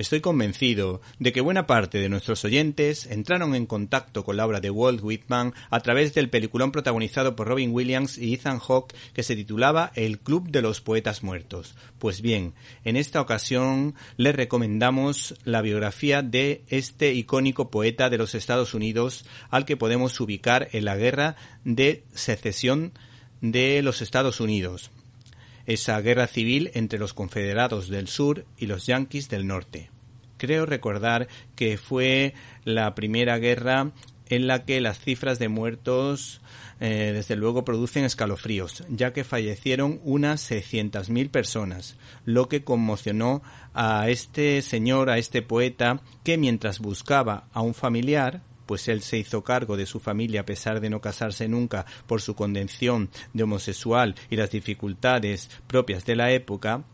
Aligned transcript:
Estoy 0.00 0.22
convencido 0.22 1.02
de 1.18 1.30
que 1.30 1.42
buena 1.42 1.66
parte 1.66 1.98
de 1.98 2.08
nuestros 2.08 2.42
oyentes 2.46 3.04
entraron 3.04 3.54
en 3.54 3.66
contacto 3.66 4.24
con 4.24 4.38
la 4.38 4.46
obra 4.46 4.58
de 4.58 4.70
Walt 4.70 5.02
Whitman 5.02 5.52
a 5.68 5.80
través 5.80 6.14
del 6.14 6.30
peliculón 6.30 6.72
protagonizado 6.72 7.36
por 7.36 7.48
Robin 7.48 7.70
Williams 7.70 8.16
y 8.16 8.32
Ethan 8.32 8.60
Hawke 8.60 8.94
que 9.12 9.22
se 9.22 9.36
titulaba 9.36 9.92
El 9.94 10.18
Club 10.18 10.48
de 10.48 10.62
los 10.62 10.80
Poetas 10.80 11.22
Muertos. 11.22 11.74
Pues 11.98 12.22
bien, 12.22 12.54
en 12.82 12.96
esta 12.96 13.20
ocasión 13.20 13.94
les 14.16 14.34
recomendamos 14.34 15.34
la 15.44 15.60
biografía 15.60 16.22
de 16.22 16.64
este 16.68 17.12
icónico 17.12 17.70
poeta 17.70 18.08
de 18.08 18.16
los 18.16 18.34
Estados 18.34 18.72
Unidos 18.72 19.26
al 19.50 19.66
que 19.66 19.76
podemos 19.76 20.18
ubicar 20.18 20.70
en 20.72 20.86
la 20.86 20.96
guerra 20.96 21.36
de 21.64 22.04
secesión 22.14 22.94
de 23.42 23.82
los 23.82 24.00
Estados 24.00 24.40
Unidos 24.40 24.90
esa 25.72 26.00
guerra 26.00 26.26
civil 26.26 26.70
entre 26.74 26.98
los 26.98 27.14
confederados 27.14 27.88
del 27.88 28.08
sur 28.08 28.44
y 28.58 28.66
los 28.66 28.86
yanquis 28.86 29.28
del 29.28 29.46
norte. 29.46 29.90
Creo 30.36 30.66
recordar 30.66 31.28
que 31.54 31.78
fue 31.78 32.34
la 32.64 32.94
primera 32.94 33.38
guerra 33.38 33.92
en 34.26 34.46
la 34.46 34.64
que 34.64 34.80
las 34.80 34.98
cifras 34.98 35.38
de 35.38 35.48
muertos 35.48 36.40
eh, 36.80 37.12
desde 37.14 37.36
luego 37.36 37.64
producen 37.64 38.04
escalofríos, 38.04 38.84
ya 38.88 39.12
que 39.12 39.22
fallecieron 39.22 40.00
unas 40.02 40.50
600.000 40.50 41.30
personas, 41.30 41.96
lo 42.24 42.48
que 42.48 42.64
conmocionó 42.64 43.42
a 43.74 44.08
este 44.08 44.62
señor, 44.62 45.10
a 45.10 45.18
este 45.18 45.42
poeta, 45.42 46.00
que 46.24 46.38
mientras 46.38 46.80
buscaba 46.80 47.44
a 47.52 47.60
un 47.60 47.74
familiar, 47.74 48.40
pues 48.70 48.86
él 48.86 49.02
se 49.02 49.18
hizo 49.18 49.42
cargo 49.42 49.76
de 49.76 49.84
su 49.84 49.98
familia 49.98 50.42
a 50.42 50.46
pesar 50.46 50.78
de 50.78 50.90
no 50.90 51.00
casarse 51.00 51.48
nunca 51.48 51.86
por 52.06 52.20
su 52.20 52.36
condición 52.36 53.10
de 53.32 53.42
homosexual 53.42 54.14
y 54.30 54.36
las 54.36 54.52
dificultades 54.52 55.50
propias 55.66 56.04
de 56.04 56.14
la 56.14 56.30
época, 56.30 56.84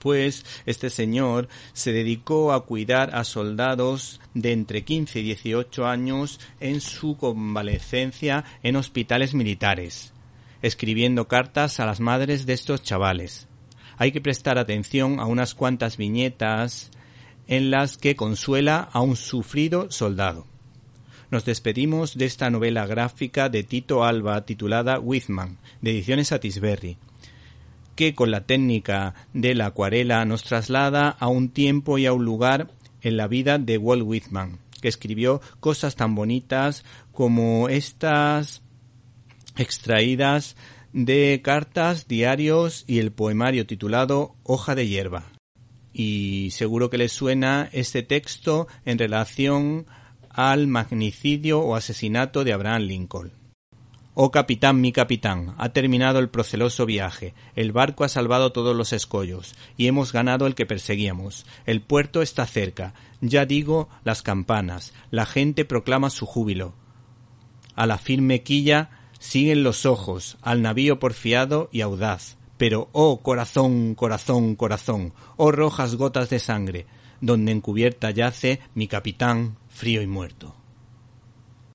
pues 0.00 0.44
este 0.66 0.90
señor 0.90 1.46
se 1.74 1.92
dedicó 1.92 2.52
a 2.52 2.66
cuidar 2.66 3.14
a 3.14 3.22
soldados 3.22 4.20
de 4.34 4.50
entre 4.50 4.82
15 4.82 5.20
y 5.20 5.22
18 5.22 5.86
años 5.86 6.40
en 6.58 6.80
su 6.80 7.16
convalecencia 7.16 8.44
en 8.64 8.74
hospitales 8.74 9.32
militares, 9.32 10.12
escribiendo 10.60 11.28
cartas 11.28 11.78
a 11.78 11.86
las 11.86 12.00
madres 12.00 12.46
de 12.46 12.54
estos 12.54 12.82
chavales. 12.82 13.46
Hay 13.96 14.10
que 14.10 14.20
prestar 14.20 14.58
atención 14.58 15.20
a 15.20 15.26
unas 15.26 15.54
cuantas 15.54 15.98
viñetas 15.98 16.90
en 17.46 17.70
las 17.70 17.96
que 17.96 18.16
consuela 18.16 18.88
a 18.92 19.02
un 19.02 19.14
sufrido 19.14 19.88
soldado 19.92 20.48
nos 21.30 21.44
despedimos 21.44 22.16
de 22.16 22.26
esta 22.26 22.50
novela 22.50 22.86
gráfica 22.86 23.48
de 23.48 23.62
Tito 23.62 24.04
Alba 24.04 24.44
titulada 24.44 24.98
Whitman, 25.00 25.58
de 25.80 25.90
Ediciones 25.90 26.28
Satisberry, 26.28 26.98
que 27.94 28.14
con 28.14 28.30
la 28.30 28.42
técnica 28.42 29.14
de 29.32 29.54
la 29.54 29.66
acuarela 29.66 30.24
nos 30.24 30.44
traslada 30.44 31.08
a 31.08 31.28
un 31.28 31.48
tiempo 31.48 31.98
y 31.98 32.06
a 32.06 32.12
un 32.12 32.24
lugar 32.24 32.70
en 33.02 33.16
la 33.16 33.26
vida 33.26 33.58
de 33.58 33.78
Walt 33.78 34.04
Whitman, 34.04 34.58
que 34.80 34.88
escribió 34.88 35.40
cosas 35.60 35.96
tan 35.96 36.14
bonitas 36.14 36.84
como 37.12 37.68
estas 37.68 38.62
extraídas 39.56 40.56
de 40.92 41.40
cartas, 41.42 42.08
diarios 42.08 42.84
y 42.86 43.00
el 43.00 43.12
poemario 43.12 43.66
titulado 43.66 44.34
Hoja 44.44 44.74
de 44.74 44.88
hierba. 44.88 45.24
Y 45.92 46.50
seguro 46.50 46.90
que 46.90 46.98
les 46.98 47.12
suena 47.12 47.68
este 47.72 48.02
texto 48.02 48.68
en 48.84 48.98
relación 48.98 49.86
al 50.36 50.66
magnicidio 50.66 51.60
o 51.60 51.76
asesinato 51.76 52.44
de 52.44 52.52
Abraham 52.52 52.82
Lincoln. 52.82 53.32
Oh 54.12 54.30
capitán, 54.30 54.82
mi 54.82 54.92
capitán, 54.92 55.54
ha 55.56 55.70
terminado 55.70 56.18
el 56.18 56.28
proceloso 56.28 56.84
viaje, 56.84 57.32
el 57.54 57.72
barco 57.72 58.04
ha 58.04 58.10
salvado 58.10 58.52
todos 58.52 58.76
los 58.76 58.92
escollos, 58.92 59.54
y 59.78 59.86
hemos 59.86 60.12
ganado 60.12 60.46
el 60.46 60.54
que 60.54 60.66
perseguíamos. 60.66 61.46
El 61.64 61.80
puerto 61.80 62.20
está 62.20 62.44
cerca, 62.44 62.92
ya 63.22 63.46
digo 63.46 63.88
las 64.04 64.20
campanas, 64.20 64.92
la 65.10 65.24
gente 65.24 65.64
proclama 65.64 66.10
su 66.10 66.26
júbilo. 66.26 66.74
A 67.74 67.86
la 67.86 67.96
firme 67.96 68.42
quilla 68.42 68.90
siguen 69.18 69.62
los 69.62 69.86
ojos, 69.86 70.36
al 70.42 70.60
navío 70.60 70.98
porfiado 70.98 71.70
y 71.72 71.80
audaz. 71.80 72.36
Pero, 72.58 72.90
oh 72.92 73.22
corazón, 73.22 73.94
corazón, 73.94 74.54
corazón, 74.54 75.14
oh 75.36 75.50
rojas 75.50 75.94
gotas 75.94 76.28
de 76.28 76.40
sangre, 76.40 76.86
donde 77.20 77.52
encubierta 77.52 78.10
yace 78.10 78.60
mi 78.74 78.88
capitán 78.88 79.56
frío 79.68 80.02
y 80.02 80.06
muerto. 80.06 80.54